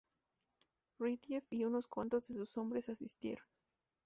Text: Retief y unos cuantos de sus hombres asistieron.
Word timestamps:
Retief 0.97 1.43
y 1.51 1.63
unos 1.63 1.85
cuantos 1.85 2.27
de 2.27 2.33
sus 2.33 2.57
hombres 2.57 2.89
asistieron. 2.89 3.45